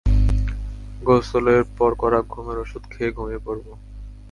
গোসলের 1.01 1.61
পর 1.77 1.91
কড়া 1.97 2.21
ঘুমের 2.31 2.57
ওষুধ 2.57 2.83
খেয়ে 2.91 3.11
ঘুমিয়ে 3.11 3.43
পড়ব। 3.45 3.65